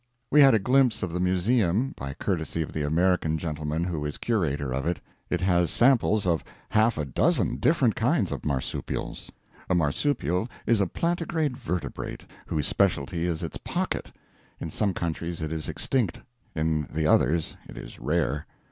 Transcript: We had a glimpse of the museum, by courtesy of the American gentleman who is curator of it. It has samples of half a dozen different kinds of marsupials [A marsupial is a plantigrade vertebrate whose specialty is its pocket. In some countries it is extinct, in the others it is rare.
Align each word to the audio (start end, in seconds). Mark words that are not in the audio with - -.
We 0.31 0.41
had 0.41 0.55
a 0.55 0.57
glimpse 0.57 1.03
of 1.03 1.11
the 1.13 1.19
museum, 1.19 1.93
by 1.95 2.15
courtesy 2.15 2.63
of 2.63 2.73
the 2.73 2.81
American 2.81 3.37
gentleman 3.37 3.83
who 3.83 4.03
is 4.03 4.17
curator 4.17 4.73
of 4.73 4.87
it. 4.87 4.99
It 5.29 5.41
has 5.41 5.69
samples 5.69 6.25
of 6.25 6.43
half 6.69 6.97
a 6.97 7.05
dozen 7.05 7.57
different 7.57 7.95
kinds 7.95 8.31
of 8.31 8.43
marsupials 8.43 9.31
[A 9.69 9.75
marsupial 9.75 10.49
is 10.65 10.81
a 10.81 10.87
plantigrade 10.87 11.55
vertebrate 11.55 12.25
whose 12.47 12.65
specialty 12.65 13.27
is 13.27 13.43
its 13.43 13.57
pocket. 13.57 14.11
In 14.59 14.71
some 14.71 14.95
countries 14.95 15.39
it 15.39 15.51
is 15.51 15.69
extinct, 15.69 16.19
in 16.55 16.87
the 16.91 17.05
others 17.05 17.55
it 17.69 17.77
is 17.77 17.99
rare. 17.99 18.47